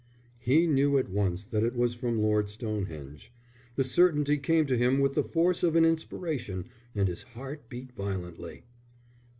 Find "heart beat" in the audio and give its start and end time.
7.21-7.91